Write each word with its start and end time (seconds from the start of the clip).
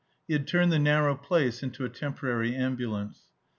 He 0.27 0.33
had 0.33 0.47
turned 0.47 0.71
the 0.71 0.79
narrow 0.79 1.13
place 1.13 1.61
into 1.61 1.85
a 1.85 1.89
temporary 1.89 2.55
ambulance. 2.55 3.27